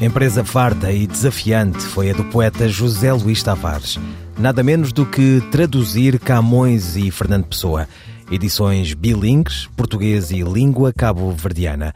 [0.00, 3.98] Empresa farta e desafiante foi a do poeta José Luís Tavares.
[4.38, 7.88] Nada menos do que traduzir Camões e Fernando Pessoa.
[8.30, 11.94] Edições bilingues, português e língua cabo-verdiana.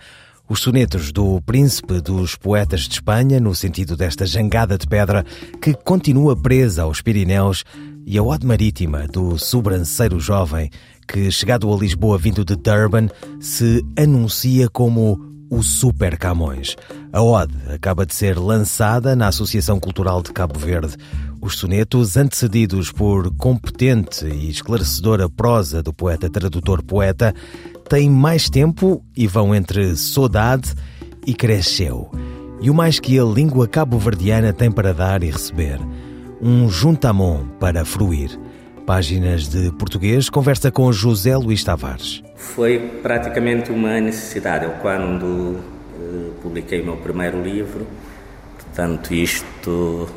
[0.48, 5.22] Os sonetos do Príncipe dos Poetas de Espanha, no sentido desta jangada de pedra
[5.60, 7.64] que continua presa aos Pirineus,
[8.06, 10.70] e a Ode Marítima do Sobranceiro Jovem,
[11.06, 13.08] que, chegado a Lisboa vindo de Durban,
[13.38, 16.76] se anuncia como o Super Camões.
[17.12, 20.94] A Ode acaba de ser lançada na Associação Cultural de Cabo Verde.
[21.40, 27.34] Os sonetos, antecedidos por competente e esclarecedora prosa do poeta-tradutor-poeta,
[27.88, 30.72] têm mais tempo e vão entre saudade
[31.26, 32.10] e cresceu.
[32.60, 35.80] E o mais que a língua cabo-verdiana tem para dar e receber.
[36.40, 38.38] Um juntamon para fruir.
[38.86, 42.22] Páginas de Português, conversa com José Luís Tavares.
[42.40, 44.64] Foi praticamente uma necessidade.
[44.64, 47.86] Eu, quando uh, publiquei o meu primeiro livro,
[48.56, 50.08] portanto, isto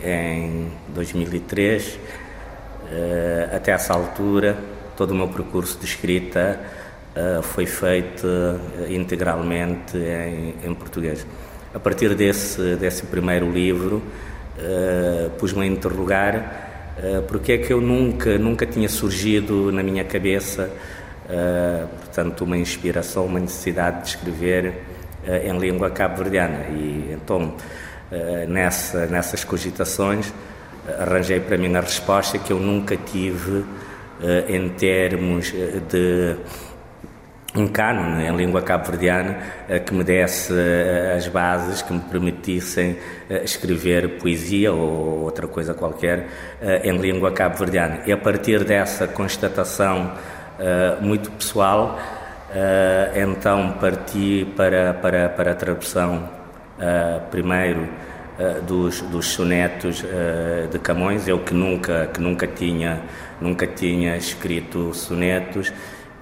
[0.00, 1.98] em 2003, uh,
[2.88, 4.56] eh, até essa altura,
[4.96, 6.60] todo o meu percurso de escrita
[7.16, 8.28] uh, foi feito
[8.88, 11.26] integralmente em, em, português.
[11.74, 14.00] A partir desse, desse primeiro livro,
[15.38, 16.36] pus-me a interrogar
[16.98, 20.70] uh, porque é que eu nunca, nunca tinha surgido na minha cabeça,
[21.32, 24.74] uh, portanto, uma inspiração, uma necessidade de escrever
[25.26, 26.66] uh, em língua cabo-verdiana.
[26.68, 27.54] E então,
[28.46, 30.30] nessa, nessas cogitações,
[30.98, 33.64] arranjei para mim a resposta que eu nunca tive
[34.48, 36.36] em termos de
[37.54, 42.96] um cânone em língua cabo-verdiana eh, que me desse eh, as bases que me permitissem
[43.28, 46.26] eh, escrever poesia ou outra coisa qualquer
[46.82, 48.02] em língua cabo-verdiana.
[48.06, 50.14] E a partir dessa constatação
[51.00, 51.98] muito pessoal,
[53.14, 56.28] então parti para, para, para a tradução
[57.30, 57.88] primeiro
[58.66, 60.04] dos, dos sonetos
[60.70, 63.00] de Camões, eu que nunca, que nunca, tinha,
[63.40, 65.72] nunca tinha escrito sonetos,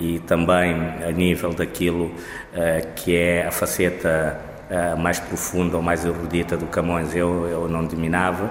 [0.01, 0.75] e também
[1.07, 6.67] a nível daquilo uh, que é a faceta uh, mais profunda ou mais erudita do
[6.67, 8.51] Camões, eu, eu não dominava, uh,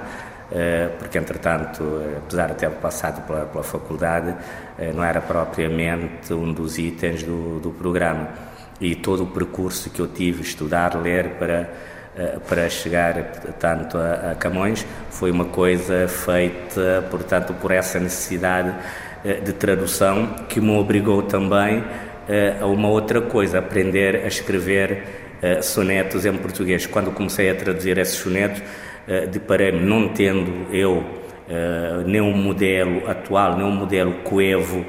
[0.97, 1.83] porque entretanto,
[2.17, 4.35] apesar de ter passado pela, pela faculdade,
[4.95, 8.29] não era propriamente um dos itens do, do programa.
[8.81, 11.69] E todo o percurso que eu tive, estudar, ler para
[12.47, 13.13] para chegar
[13.59, 18.75] tanto a, a Camões foi uma coisa feita portanto por essa necessidade
[19.23, 21.83] eh, de tradução que me obrigou também
[22.27, 25.03] eh, a uma outra coisa, aprender a escrever
[25.41, 26.85] eh, sonetos em português.
[26.85, 28.61] Quando comecei a traduzir esses sonetos,
[29.31, 31.03] deparei-me, não tendo eu
[32.05, 34.85] nem um modelo atual, nem um modelo coevo,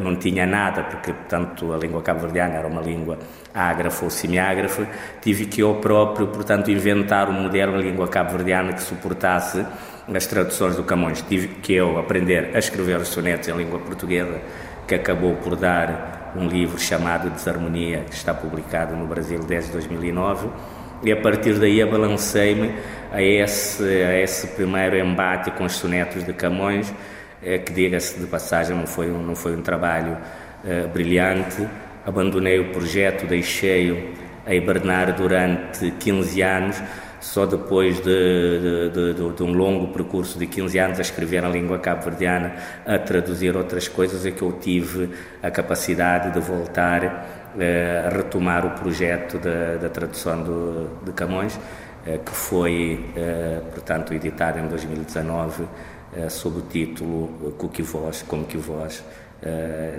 [0.00, 3.18] não tinha nada, porque, portanto, a língua cabo-verdiana era uma língua
[3.52, 4.86] ágrafa ou semiágrafa,
[5.20, 9.66] tive que eu próprio, portanto, inventar um modelo em língua cabo-verdiana que suportasse
[10.06, 11.20] nas traduções do Camões.
[11.20, 14.40] Tive que eu aprender a escrever os sonetos em língua portuguesa,
[14.86, 20.48] que acabou por dar um livro chamado Desarmonia, que está publicado no Brasil desde 2009.
[21.02, 22.74] E a partir daí abalancei-me
[23.12, 26.92] a esse, a esse primeiro embate com os sonetos de Camões,
[27.42, 30.16] eh, que, diga-se de passagem, não foi não foi um trabalho
[30.64, 31.66] uh, brilhante.
[32.04, 34.12] Abandonei o projeto, deixei-o
[34.44, 36.82] a hibernar durante 15 anos
[37.20, 41.48] só depois de, de, de, de, um longo percurso de 15 anos a escrever na
[41.48, 42.54] língua cabo-verdiana,
[42.86, 45.10] a traduzir outras coisas, é que eu tive
[45.42, 51.58] a capacidade de voltar eh, retomar o projeto da tradução do, de Camões,
[52.08, 55.64] eh, que foi, eh, portanto, editado em 2019
[56.16, 59.04] eh, sob o título Cookie Voz, como que voz,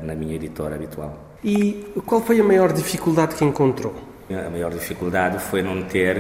[0.04, 1.18] na minha editora habitual.
[1.42, 3.96] E qual foi a maior dificuldade que encontrou?
[4.30, 6.18] A maior dificuldade foi não ter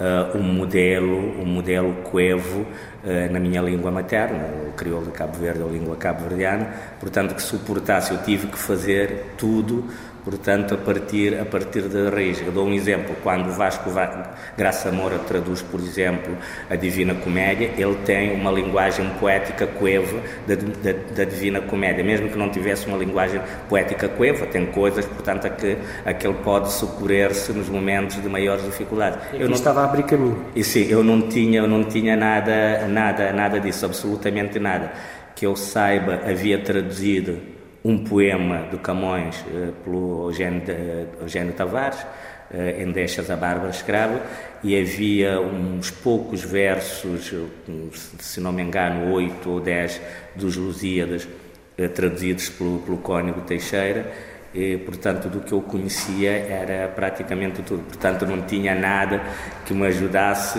[0.00, 5.38] uh, um modelo, um modelo coevo uh, na minha língua materna, o crioulo de Cabo
[5.38, 6.68] Verde, a língua cabo-verdiana,
[7.00, 9.84] portanto que suportasse, eu tive que fazer tudo
[10.26, 12.42] portanto, a partir, a partir da raiz.
[12.44, 13.88] Eu dou um exemplo, quando Vasco
[14.58, 16.36] Graça Moura traduz, por exemplo,
[16.68, 22.28] a Divina Comédia, ele tem uma linguagem poética coeva da, da, da Divina Comédia, mesmo
[22.28, 26.38] que não tivesse uma linguagem poética coeva, tem coisas, portanto, a que, a que ele
[26.42, 29.20] pode socorrer-se nos momentos de maiores dificuldades.
[29.32, 30.44] Eu não estava a abrir caminho.
[30.56, 34.90] E sim, eu não tinha, eu não tinha nada, nada, nada disso, absolutamente nada.
[35.36, 37.55] Que eu saiba, havia traduzido
[37.86, 42.00] um poema do Camões uh, pelo Eugênio, uh, Eugênio Tavares,
[42.50, 44.20] uh, em Deixas a Bárbara Escrava,
[44.64, 47.32] e havia uns poucos versos,
[48.18, 50.00] se não me engano, oito ou dez
[50.34, 51.28] dos Lusíadas,
[51.94, 52.98] traduzidos pelo, pelo
[53.46, 54.10] Teixeira,
[54.52, 57.82] e, portanto, do que eu conhecia era praticamente tudo.
[57.82, 59.20] Portanto, não tinha nada
[59.66, 60.58] que me ajudasse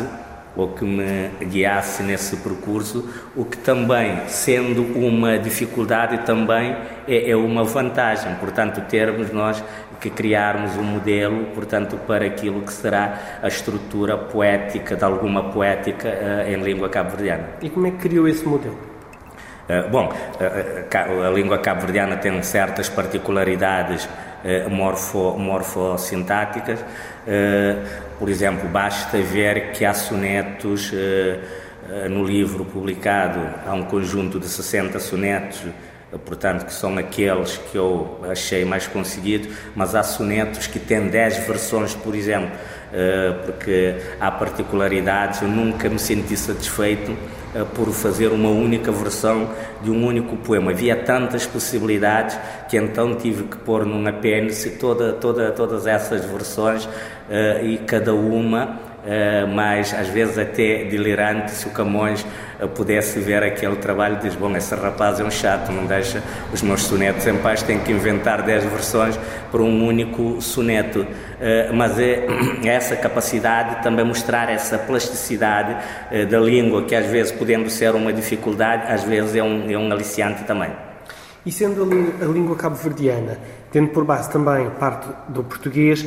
[0.57, 6.75] ou que me guiasse nesse percurso, o que também, sendo uma dificuldade, também
[7.07, 8.33] é, é uma vantagem.
[8.35, 9.63] Portanto, termos nós
[9.99, 16.07] que criarmos um modelo, portanto, para aquilo que será a estrutura poética, de alguma poética
[16.07, 17.43] uh, em língua cabo-verdiana.
[17.61, 18.77] E como é que criou esse modelo?
[19.67, 24.07] Uh, bom, uh, a língua cabo-verdiana tem certas particularidades
[24.69, 26.83] morfo, morfossintáticas.
[28.19, 30.91] Por exemplo, basta ver que há sonetos
[32.09, 35.63] no livro publicado, há um conjunto de 60 sonetos
[36.25, 41.45] portanto, que são aqueles que eu achei mais conseguido, mas há sonetos que têm 10
[41.45, 42.51] versões, por exemplo,
[43.45, 47.15] porque há particularidades, eu nunca me senti satisfeito eh,
[47.75, 49.49] por fazer uma única versão
[49.81, 50.71] de um único poema.
[50.71, 52.37] Havia tantas possibilidades
[52.69, 58.13] que então tive que pôr num apêndice toda, toda, todas essas versões uh, e cada
[58.13, 62.25] uma uh, mais às vezes até delirante se o Camões
[62.59, 66.21] uh, pudesse ver aquele trabalho diz bom esse rapaz é um chato não deixa
[66.53, 69.19] os meus sonetos em paz tem que inventar 10 versões
[69.51, 71.01] para um único soneto.
[71.01, 72.27] Uh, mas é,
[72.63, 75.75] é, essa capacidade também mostrar essa plasticidade
[76.29, 79.91] da língua que às vezes podendo ser uma dificuldade às vezes é um, é um
[79.91, 80.71] aliciante também.
[81.45, 81.83] E sendo
[82.21, 83.39] a língua cabo-verdiana,
[83.71, 86.05] tendo por base também parte do português,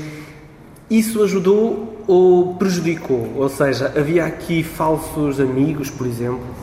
[0.91, 3.32] isso ajudou ou prejudicou?
[3.37, 6.61] Ou seja, havia aqui falsos amigos, por exemplo?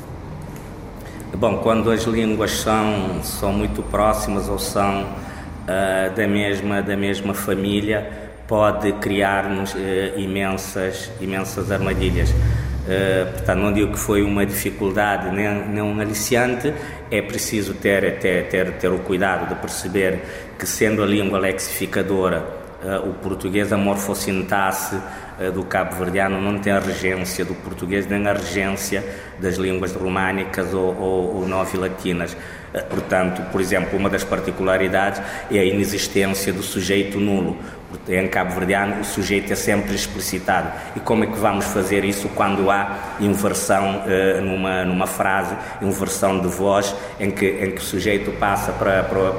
[1.35, 7.33] Bom, quando as línguas são, são muito próximas ou são uh, da, mesma, da mesma
[7.33, 8.09] família,
[8.47, 9.77] pode criar-nos uh,
[10.17, 12.31] imensas, imensas armadilhas.
[12.31, 16.73] Uh, portanto, não digo que foi uma dificuldade nem, nem um aliciante,
[17.11, 20.21] é preciso ter, ter, ter, ter o cuidado de perceber
[20.57, 22.57] que, sendo a língua lexificadora,
[23.05, 24.97] o português, a morfossintaxe
[25.53, 29.03] do cabo-verdiano não tem a regência do português, nem a regência
[29.39, 32.33] das línguas românicas ou, ou, ou novilatinas.
[32.33, 37.57] Uh, portanto, por exemplo, uma das particularidades é a inexistência do sujeito nulo.
[38.09, 40.71] Em cabo-verdiano, o sujeito é sempre explicitado.
[40.95, 46.39] E como é que vamos fazer isso quando há inversão uh, numa, numa frase, inversão
[46.39, 49.37] de voz, em que, em que o sujeito passa para, para, uh,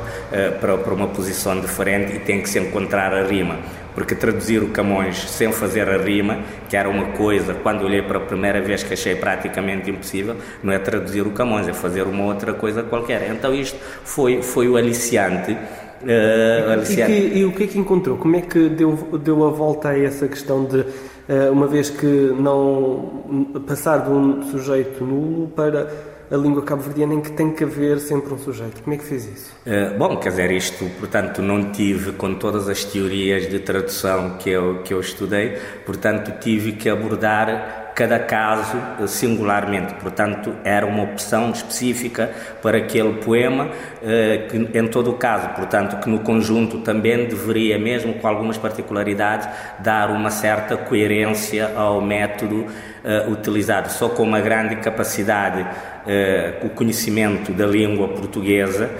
[0.61, 3.56] para, para uma posição diferente e tem que se encontrar a rima?
[3.99, 8.19] Porque traduzir o Camões sem fazer a rima, que era uma coisa, quando olhei para
[8.19, 12.25] a primeira vez que achei praticamente impossível, não é traduzir o Camões, é fazer uma
[12.27, 13.29] outra coisa qualquer.
[13.29, 15.56] Então isto foi, foi o aliciante
[16.00, 18.17] Uh, e, que, e, o que é que encontrou?
[18.17, 22.06] Como é que deu, deu a volta a essa questão de, uh, uma vez que
[22.06, 25.91] não passar de um sujeito nulo para
[26.31, 28.83] a língua cabo-verdiana em que tem que haver sempre um sujeito?
[28.83, 29.53] Como é que fez isso?
[29.67, 34.51] Uh, bom, quer dizer, isto, portanto, não tive com todas as teorias de tradução que
[34.51, 39.95] eu, que eu estudei, portanto, tive que abordar cada caso singularmente.
[39.95, 42.31] Portanto, era uma opção específica
[42.62, 47.76] para aquele poema, eh, que em todo o caso, portanto, que no conjunto também deveria,
[47.76, 49.49] mesmo com algumas particularidades,
[49.81, 52.67] dar uma certa coerência ao método
[53.05, 53.90] eh, utilizado.
[53.90, 55.67] Só com uma grande capacidade,
[56.07, 58.90] eh, o conhecimento da língua portuguesa,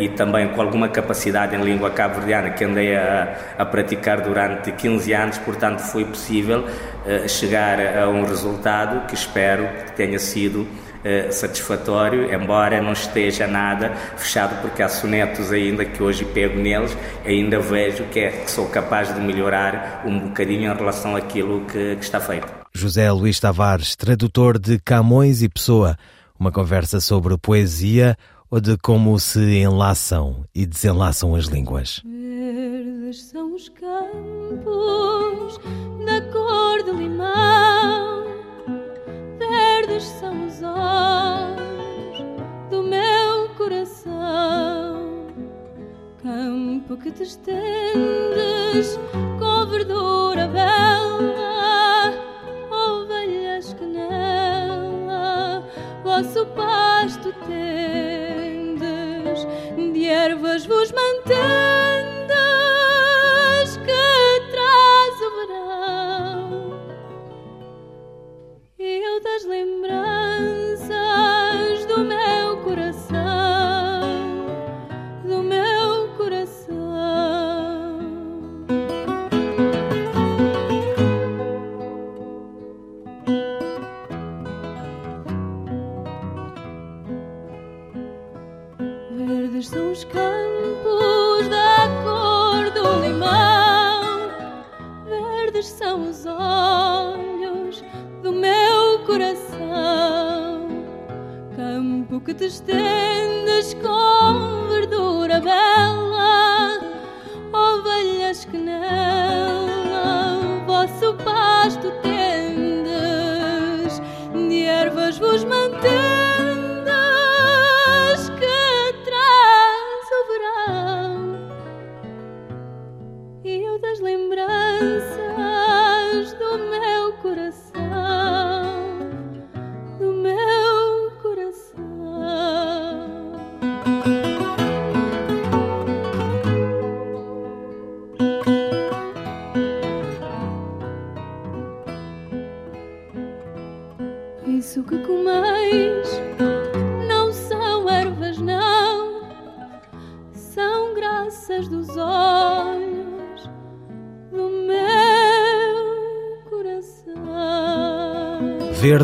[0.00, 5.12] e também com alguma capacidade em língua cabo-verdiana que andei a, a, praticar durante 15
[5.12, 6.64] anos, portanto foi possível
[7.28, 10.66] chegar a um resultado que espero que tenha sido
[11.00, 16.96] uh, satisfatório, embora não esteja nada fechado, porque há sonetos ainda que hoje pego neles,
[17.24, 21.96] ainda vejo que, é, que sou capaz de melhorar um bocadinho em relação àquilo que,
[21.96, 22.46] que está feito.
[22.72, 25.96] José Luís Tavares, tradutor de Camões e Pessoa,
[26.38, 28.16] uma conversa sobre poesia
[28.50, 32.02] ou de como se enlaçam e desenlaçam as línguas.
[32.04, 35.58] Verdes são os campos
[36.90, 38.24] de limão,
[39.38, 42.24] verdes são os olhos
[42.68, 45.26] do meu coração,
[46.22, 48.98] campo que te estendes
[49.38, 52.12] com verdura bela,
[52.70, 55.62] ovelhas que nela
[56.02, 59.46] vosso pasto tendes,
[59.92, 61.79] de ervas vos mantém.
[69.22, 69.99] das lembranças.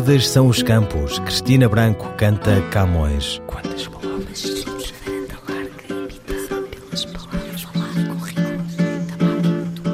[0.07, 1.19] Verdes são os campos.
[1.19, 3.41] Cristina Branco canta Camões.
[3.45, 4.65] Quantas palavras?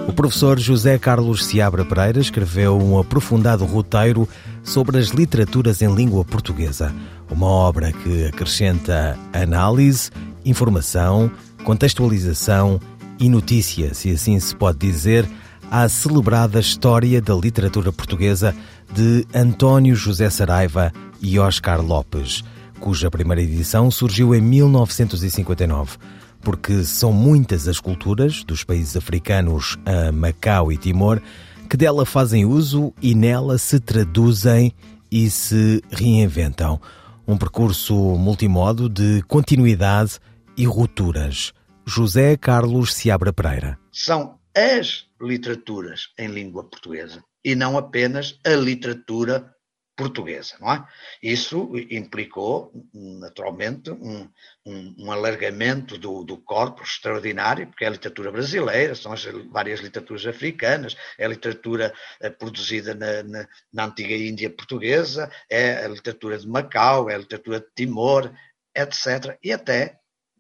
[0.08, 4.30] O professor José Carlos Seabra Pereira escreveu um aprofundado roteiro
[4.64, 6.94] sobre as literaturas em língua portuguesa.
[7.32, 10.12] Uma obra que acrescenta análise,
[10.46, 11.32] informação,
[11.64, 12.80] contextualização
[13.20, 15.28] e notícia, se assim se pode dizer,
[15.74, 18.56] à celebrada história da literatura portuguesa
[18.94, 22.44] de António José Saraiva e Oscar Lopes,
[22.80, 25.98] cuja primeira edição surgiu em 1959.
[26.42, 31.20] Porque são muitas as culturas, dos países africanos a Macau e Timor,
[31.68, 34.72] que dela fazem uso e nela se traduzem
[35.10, 36.80] e se reinventam.
[37.28, 40.20] Um percurso multimodo de continuidade
[40.56, 41.52] e rupturas.
[41.84, 43.80] José Carlos Seabra Pereira.
[43.92, 49.54] São as literaturas em língua portuguesa e não apenas a literatura
[49.96, 50.88] portuguesa, não é?
[51.22, 54.28] Isso implicou, naturalmente, um,
[54.66, 59.82] um, um alargamento do, do corpo extraordinário, porque é a literatura brasileira, são as várias
[59.82, 65.88] literaturas africanas, é a literatura eh, produzida na, na, na, antiga Índia portuguesa, é a
[65.88, 68.34] literatura de Macau, é a literatura de Timor,
[68.76, 69.38] etc.
[69.44, 70.00] E até,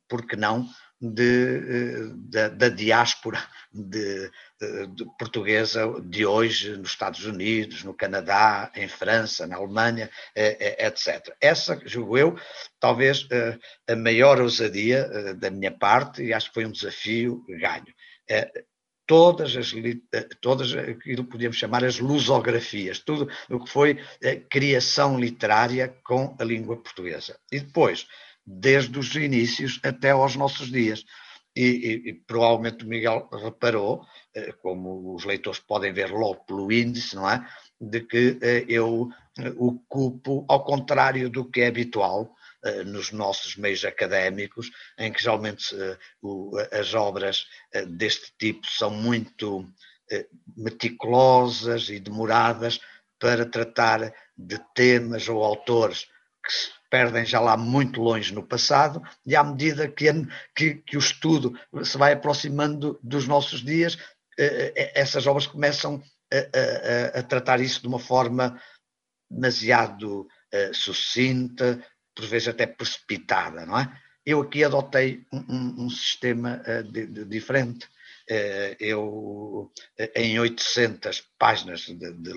[0.10, 0.68] porque não,
[1.04, 4.32] de, eh, da, da diáspora de,
[4.88, 10.88] de, portuguesa de hoje nos Estados Unidos, no Canadá, em França, na Alemanha, eh, eh,
[10.88, 11.36] etc.
[11.42, 12.40] Essa, julgo eu,
[12.80, 13.28] talvez
[13.90, 17.94] a maior ousadia da minha parte, e acho que foi um desafio ganho.
[19.06, 19.74] Todas as
[20.40, 24.00] todas aquilo que podíamos chamar as lusografias, tudo o que foi
[24.50, 27.38] criação literária com a língua portuguesa.
[27.52, 28.08] E depois,
[28.46, 31.04] desde os inícios até aos nossos dias.
[31.56, 36.72] E, e, e, provavelmente o Miguel reparou, eh, como os leitores podem ver logo pelo
[36.72, 37.48] índice, não é?
[37.80, 39.08] De que eh, eu
[39.38, 42.36] eh, ocupo, ao contrário do que é habitual
[42.86, 45.76] nos nossos meios académicos, em que geralmente
[46.72, 47.46] as obras
[47.90, 49.70] deste tipo são muito
[50.56, 52.80] meticulosas e demoradas
[53.20, 56.54] para tratar de temas ou autores que
[56.94, 60.06] perdem já lá muito longe no passado, e à medida que,
[60.56, 63.98] que, que o estudo se vai aproximando dos nossos dias,
[64.38, 68.62] eh, eh, essas obras começam a, a, a tratar isso de uma forma
[69.28, 70.28] demasiado
[70.72, 71.84] sucinta,
[72.16, 73.92] por vezes até precipitada, não é?
[74.24, 77.90] Eu aqui adotei um, um, um sistema de, de, diferente.
[78.30, 79.72] Uh, eu,
[80.16, 82.34] em 800 páginas de, de,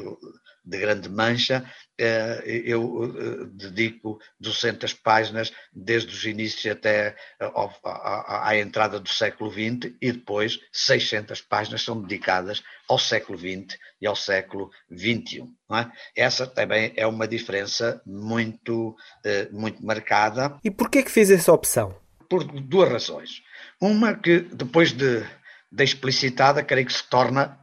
[0.66, 1.64] de grande mancha,
[1.98, 9.94] eh, eu eh, dedico 200 páginas desde os inícios até à entrada do século XX
[10.02, 15.44] e depois 600 páginas são dedicadas ao século XX e ao século XXI.
[15.72, 16.24] É?
[16.24, 20.58] Essa também é uma diferença muito, eh, muito marcada.
[20.64, 21.94] E por que é que fez essa opção?
[22.28, 23.42] Por duas razões.
[23.80, 25.24] Uma que, depois de,
[25.70, 27.58] de explicitada, creio que se torna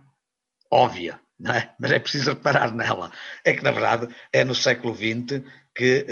[0.71, 1.73] óbvia, não é?
[1.79, 3.11] mas é preciso reparar nela.
[3.43, 5.43] É que, na verdade, é no século XX
[5.75, 6.05] que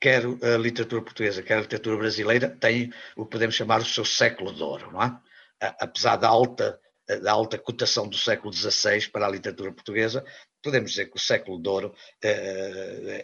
[0.00, 4.04] quer a literatura portuguesa, quer a literatura brasileira, tem o que podemos chamar o seu
[4.04, 5.20] século de ouro, não é?
[5.80, 6.80] Apesar da alta,
[7.22, 10.24] da alta cotação do século XVI para a literatura portuguesa,
[10.62, 11.94] podemos dizer que o século de ouro uh,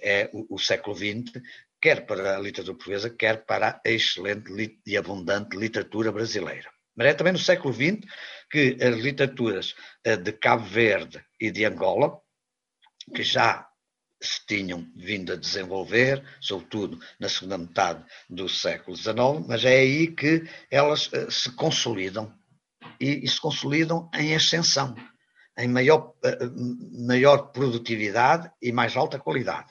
[0.02, 1.40] é o, o, século XX,
[1.80, 6.68] quer para a literatura portuguesa, quer para a excelente e abundante literatura brasileira.
[6.96, 7.98] Mas é também no século XX
[8.50, 9.74] que as literaturas
[10.06, 12.18] uh, de Cabo Verde e de Angola,
[13.14, 13.68] que já
[14.22, 20.08] se tinham vindo a desenvolver, sobretudo na segunda metade do século XIX, mas é aí
[20.08, 22.32] que elas uh, se consolidam
[22.98, 24.94] e, e, se consolidam em ascensão,
[25.58, 29.70] em maior, uh, maior produtividade e mais alta qualidade.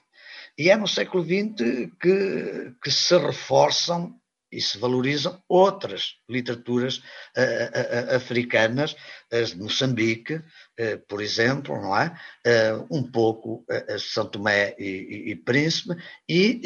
[0.57, 4.19] E é no século XX que, que se reforçam
[4.55, 8.95] e se valorizam outras literaturas uh, uh, africanas,
[9.31, 10.43] as de Moçambique, uh,
[11.07, 12.15] por exemplo, não é?
[12.89, 13.65] um pouco
[13.99, 15.95] São Tomé e, e, e Príncipe,
[16.29, 16.61] e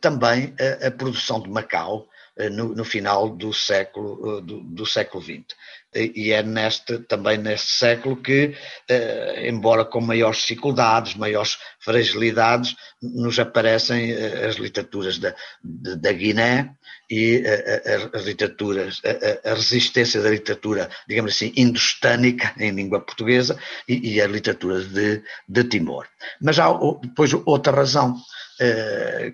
[0.00, 2.08] também a produção de Macau,
[2.50, 5.54] no, no, final do século, do, do século XX
[5.94, 8.54] e é neste, também neste século que,
[8.88, 16.74] eh, embora com maiores dificuldades, maiores fragilidades, nos aparecem eh, as literaturas da, da Guiné
[17.08, 19.00] e eh, as literaturas,
[19.44, 23.56] a, resistência da literatura, digamos assim, indostânica em língua portuguesa
[23.88, 26.06] e, e a literatura de, de Timor.
[26.40, 26.68] Mas há
[27.02, 28.16] depois outra razão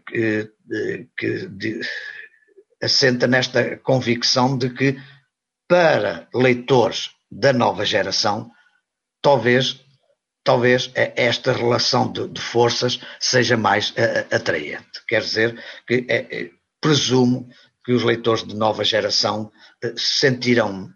[0.06, 0.50] que,
[1.16, 1.48] que
[2.82, 5.00] assenta nesta convicção de que
[5.68, 8.50] para leitores da nova geração,
[9.22, 9.80] talvez,
[10.42, 15.04] talvez esta relação de, de forças seja mais uh, atraente.
[15.06, 17.48] Quer dizer que presumo
[17.84, 19.50] que os leitores de nova geração
[19.96, 20.92] se sentirão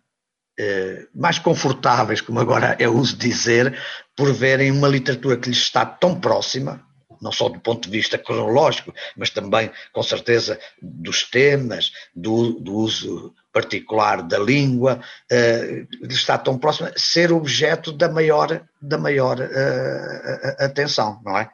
[1.15, 3.77] mais confortáveis, como agora eu uso dizer,
[4.17, 6.85] por verem uma literatura que lhes está tão próxima,
[7.21, 12.75] não só do ponto de vista cronológico, mas também, com certeza, dos temas, do, do
[12.75, 20.65] uso particular da língua, uh, está tão próxima, ser objeto da maior, da maior uh,
[20.65, 21.49] atenção, não é?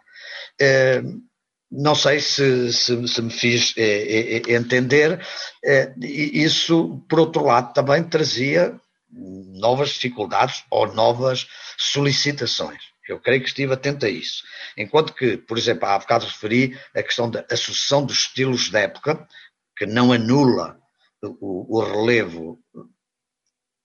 [0.61, 1.21] Uh,
[1.71, 3.75] não sei se, se, se me fiz
[4.49, 5.25] entender,
[6.03, 8.75] isso, por outro lado, também trazia
[9.13, 11.47] novas dificuldades ou novas
[11.79, 12.90] solicitações.
[13.11, 14.45] Eu creio que estive atento a isso.
[14.77, 19.27] Enquanto que, por exemplo, há bocado referi a questão da associação dos estilos da época,
[19.77, 20.79] que não anula
[21.23, 22.59] o, o relevo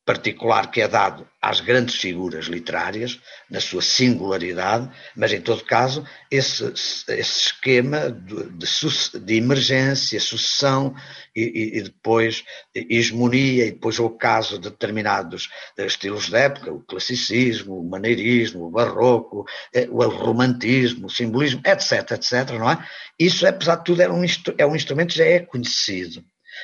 [0.06, 6.08] particular que é dado às grandes figuras literárias, na sua singularidade, mas em todo caso,
[6.30, 10.96] esse, esse esquema de, de, de, emergência, sucessão
[11.36, 17.80] e, e, depois hegemonia, e depois o caso de determinados estilos da época, o classicismo,
[17.80, 22.88] o maneirismo, o barroco, eh, o romantismo, o simbolismo, etc, etc, não é?
[23.20, 24.24] Isso, apesar de tudo, é um,
[24.58, 26.24] é um instrumento que já é conhecido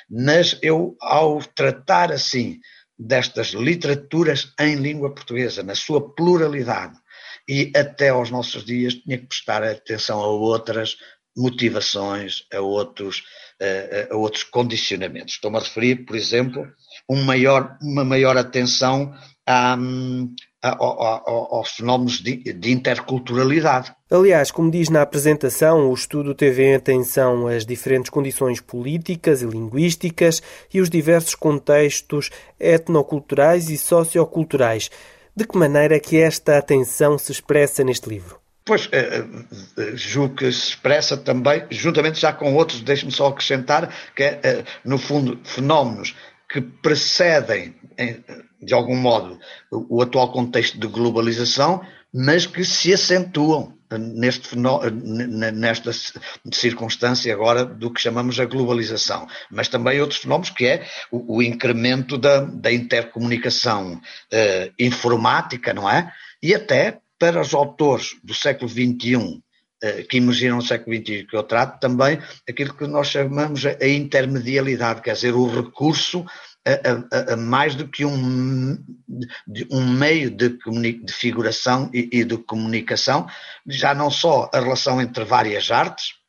[0.09, 2.59] mas eu, ao tratar assim
[3.01, 6.95] destas literaturas em língua portuguesa, na sua pluralidade,
[7.47, 10.97] e até aos nossos dias tinha que prestar atenção a outras
[11.35, 13.23] motivações, a outros,
[13.59, 15.33] a, a outros condicionamentos.
[15.33, 16.67] Estou-me a referir, por exemplo,
[17.09, 19.13] um maior, uma maior atenção
[19.45, 19.77] à,
[20.63, 23.93] aos fenómenos de, de, interculturalidade.
[24.09, 29.45] Aliás, como diz na apresentação, o estudo teve em atenção as diferentes condições políticas e
[29.45, 30.41] linguísticas
[30.73, 34.89] e os diversos contextos etnoculturais e socioculturais.
[35.35, 38.41] De que maneira é que esta atenção se expressa neste livro?
[38.63, 39.23] Pois, eh,
[39.77, 44.39] eh, julgo que se expressa também, juntamente já com outros, deixe-me só acrescentar, que é,
[44.43, 46.15] eh, no fundo, fenómenos
[46.47, 47.73] que precedem
[48.61, 49.39] de algum modo,
[49.71, 51.81] o atual contexto de globalização,
[52.13, 55.91] mas que se acentuam neste, nesta
[56.51, 61.43] circunstância agora do que chamamos a globalização, mas também outros fenómenos que é o, o
[61.43, 66.11] incremento da, da intercomunicação uh, informática, não é?
[66.41, 69.41] E até para os autores do século XXI,
[69.83, 73.87] eh, que emergiram no século XXI, que eu trato também aquilo que nós chamamos a
[73.87, 76.25] intermedialidade, quer dizer, o recurso
[76.65, 78.77] a, a, a mais do que um,
[79.71, 83.27] um meio de, de figuração e, e de comunicação,
[83.67, 86.20] já não só a relação entre várias artes,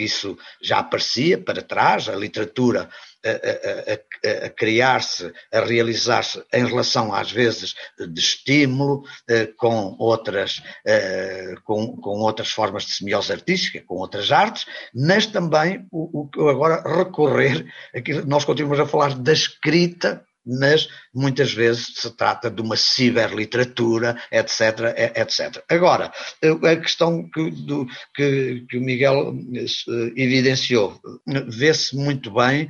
[0.00, 2.88] que isso já aparecia para trás, a literatura
[3.22, 10.62] a, a, a criar-se, a realizar-se em relação às vezes de estímulo eh, com outras,
[10.86, 16.48] eh, com, com outras formas de semiose artística, com outras artes, mas também o, o
[16.48, 20.24] agora recorrer, aqui nós continuamos a falar da escrita
[20.58, 25.62] mas muitas vezes se trata de uma ciberliteratura, etc, etc.
[25.68, 31.00] Agora, a questão que, do, que, que o Miguel eh, evidenciou,
[31.48, 32.68] vê-se muito bem,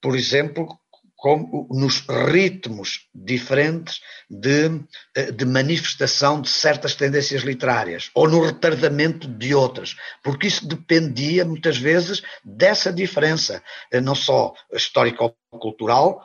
[0.00, 0.68] por exemplo,
[1.24, 4.78] como nos ritmos diferentes de,
[5.16, 11.42] eh, de, manifestação de certas tendências literárias, ou no retardamento de outras, porque isso dependia
[11.42, 16.22] muitas vezes dessa diferença, eh, não só histórico-cultural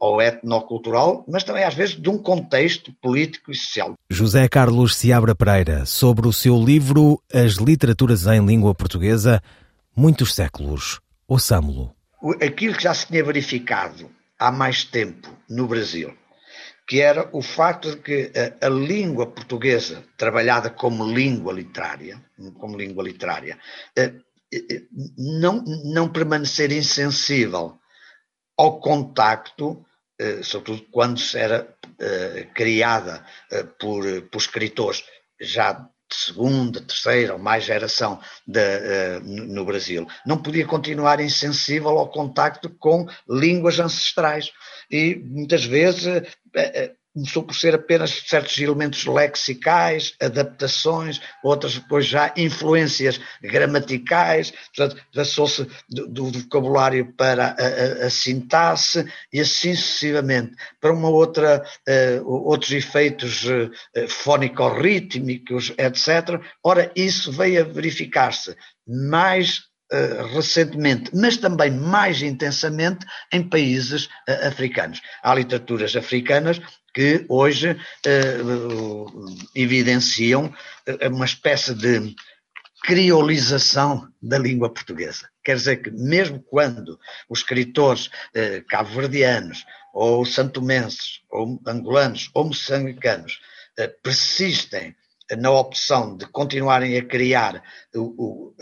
[0.00, 3.94] ou etnocultural, mas também às vezes de um contexto político e social.
[4.08, 9.42] José Carlos Seabra Pereira, sobre o seu livro As Literaturas em Língua Portuguesa,
[9.96, 11.00] Muitos Séculos.
[11.26, 11.94] Ouçamo-lo.
[12.40, 16.14] Aquilo que já se tinha verificado há mais tempo no Brasil,
[16.86, 22.22] que era o facto de que a, a, língua portuguesa, trabalhada como língua literária,
[22.58, 23.58] como língua literária,
[23.96, 24.12] eh,
[24.52, 24.82] eh,
[25.18, 27.78] não, não permanecer insensível
[28.56, 29.84] ao contacto,
[30.18, 31.74] eh, sobretudo quando era
[32.54, 33.24] criada
[33.78, 35.02] por, por escritores
[35.40, 42.10] já de segunda, terceira ou mais geração de, no Brasil, não podia continuar insensível ao
[42.10, 44.52] contacto com línguas ancestrais.
[44.90, 46.22] E muitas vezes
[47.16, 55.66] começou por ser apenas certos elementos lexicais, adaptações, outras depois já influências gramaticais, portanto, passou-se
[55.88, 62.30] do, do, vocabulário para a, a, a, sintaxe e assim sucessivamente, para uma outra, uh,
[62.30, 63.70] outros efeitos uh,
[64.08, 66.38] fónico-rítmicos, etc.
[66.62, 68.54] Ora, isso veio a verificar-se
[68.86, 75.00] mais Uh, recentemente, mas também mais intensamente em países uh, africanos.
[75.22, 76.60] Há literaturas africanas
[76.96, 78.38] que hoje eh,
[79.54, 80.50] evidenciam
[80.86, 82.16] eh, uma espécie de
[82.82, 85.28] criolização da língua portuguesa.
[85.44, 93.40] Quer dizer que, mesmo quando os escritores eh, cabo-verdianos, ou santomenses, ou angolanos, ou moçambicanos
[93.78, 94.96] eh, persistem
[95.36, 97.62] na opção de continuarem a criar
[97.94, 98.54] o, o,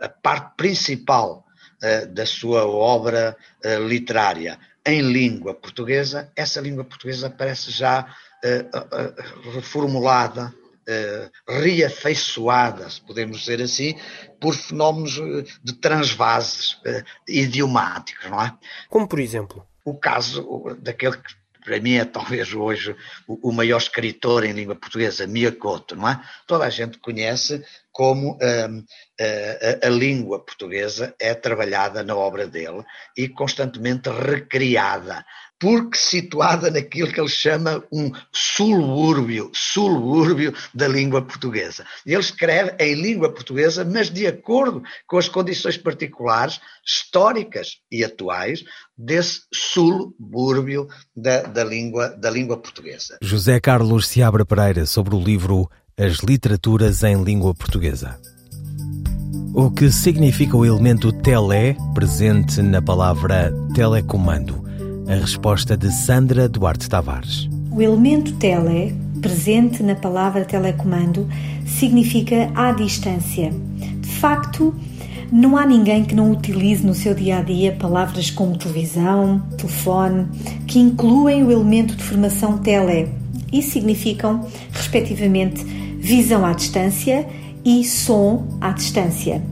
[0.00, 1.44] a, parte principal
[1.82, 8.14] eh, da sua obra eh, literária em língua portuguesa, essa língua portuguesa parece já
[8.44, 10.52] uh, uh, reformulada,
[10.88, 13.94] uh, reafeiçoada, se podemos dizer assim,
[14.40, 15.14] por fenómenos
[15.62, 16.78] de transvases
[17.28, 18.56] idiomáticos, não é?
[18.88, 19.66] Como por exemplo?
[19.84, 25.26] O caso daquele que para mim é talvez hoje o, maior escritor em língua portuguesa,
[25.26, 26.20] Miyakoto, não é?
[26.46, 32.82] Toda a gente conhece como a, a, língua portuguesa é trabalhada na obra dele
[33.16, 35.24] e constantemente recriada,
[35.60, 41.86] porque situada naquilo que ele chama um subúrbio, subúrbio da língua portuguesa.
[42.04, 48.64] Ele escreve em língua portuguesa, mas de acordo com as condições particulares, históricas e atuais,
[48.96, 53.18] desse subúrbio da, da, língua, da língua portuguesa.
[53.22, 58.18] José Carlos Seabra Pereira, sobre o livro as literaturas em língua portuguesa.
[59.54, 64.64] O que significa o elemento tele presente na palavra telecomando?
[65.06, 67.48] A resposta de Sandra Duarte Tavares.
[67.70, 71.28] O elemento tele, presente na palavra telecomando,
[71.66, 73.52] significa à distância.
[74.00, 74.74] De facto,
[75.30, 80.26] não há ninguém que não utilize no seu dia a dia palavras como televisão, telefone,
[80.66, 83.21] que incluem o elemento de formação tele
[83.52, 85.62] e significam, respectivamente,
[85.98, 87.26] visão à distância
[87.64, 89.42] e som à distância.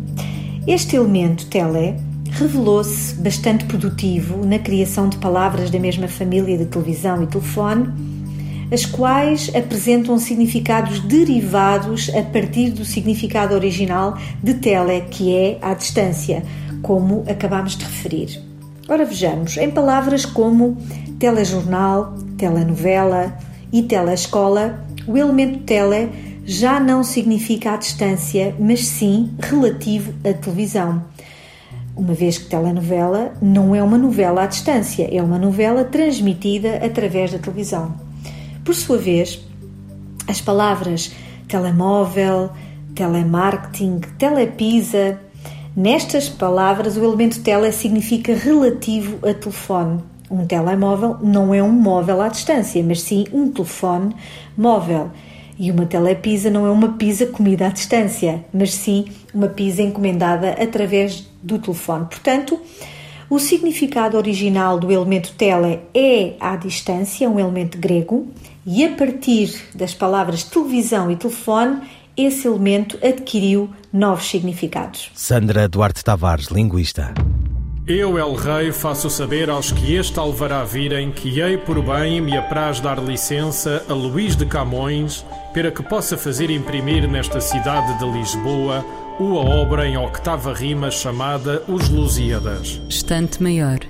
[0.67, 1.95] Este elemento tele
[2.31, 7.89] revelou-se bastante produtivo na criação de palavras da mesma família de televisão e telefone,
[8.73, 15.75] as quais apresentam significados derivados a partir do significado original de tele, que é à
[15.75, 16.43] distância,
[16.83, 18.41] como acabamos de referir.
[18.89, 20.77] Ora vejamos, em palavras como
[21.19, 23.37] telejornal, telenovela
[23.73, 26.11] e telescola, o elemento tele
[26.45, 31.05] já não significa à distância, mas sim relativo à televisão.
[31.97, 37.33] Uma vez que telenovela não é uma novela à distância, é uma novela transmitida através
[37.33, 37.95] da televisão.
[38.65, 39.41] Por sua vez,
[40.27, 41.13] as palavras
[41.51, 42.51] telemóvel,
[42.95, 45.21] telemarketing, telepisa,
[45.77, 50.01] nestas palavras o elemento tele significa relativo a telefone.
[50.31, 54.15] Um telemóvel não é um móvel à distância, mas sim um telefone
[54.57, 55.11] móvel.
[55.59, 60.51] E uma telepisa não é uma pizza comida à distância, mas sim uma pizza encomendada
[60.53, 62.07] através do telefone.
[62.07, 62.59] Portanto,
[63.29, 68.29] o significado original do elemento tele é à distância, um elemento grego,
[68.65, 71.81] e a partir das palavras televisão e telefone,
[72.17, 75.11] esse elemento adquiriu novos significados.
[75.15, 77.13] Sandra Duarte Tavares, linguista.
[77.91, 82.37] Eu, El Rei, faço saber aos que este alvará virem que hei por bem me
[82.37, 88.09] apraz dar licença a Luís de Camões para que possa fazer imprimir nesta cidade de
[88.09, 88.87] Lisboa
[89.19, 92.81] uma obra em octava rima chamada Os Lusíadas.
[92.89, 93.81] Estante Maior,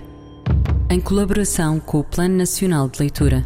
[0.89, 3.45] em colaboração com o Plano Nacional de Leitura.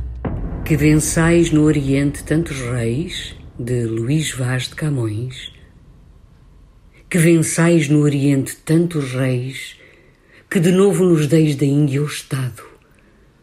[0.65, 5.51] Que vençais no Oriente tantos reis, de Luís Vaz de Camões.
[7.11, 9.83] Que vençais no Oriente tantos reis,
[10.51, 12.63] que de novo nos deis da Índia o Estado,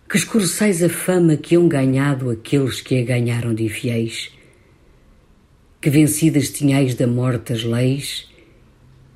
[0.10, 4.32] que escureçais a fama que hão ganhado aqueles que a ganharam de infiéis,
[5.82, 8.30] que vencidas tinhais da morte as leis,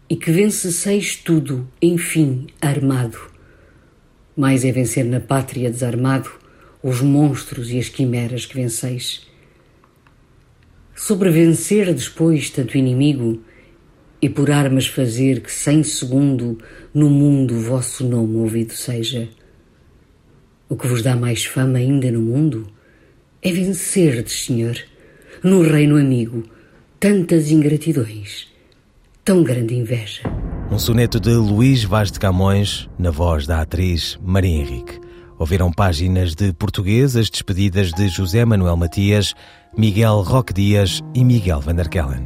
[0.09, 3.17] e que vencesseis tudo, enfim, armado.
[4.37, 6.29] Mais é vencer na pátria desarmado
[6.83, 9.27] os monstros e as quimeras que venceis.
[10.95, 13.41] Sobrevencer depois tanto inimigo,
[14.25, 16.57] e por armas fazer que sem segundo
[16.91, 19.29] no mundo vosso nome ouvido seja.
[20.67, 22.65] O que vos dá mais fama ainda no mundo
[23.39, 24.75] é vencerdes, Senhor,
[25.43, 26.43] no reino amigo,
[26.99, 28.47] tantas ingratidões,
[29.23, 30.23] tão grande inveja.
[30.71, 34.99] Um soneto de Luís Vaz de Camões, na voz da atriz Maria Henrique.
[35.37, 39.35] Ouviram páginas de português as despedidas de José Manuel Matias,
[39.77, 42.25] Miguel Roque Dias e Miguel Van der Kellen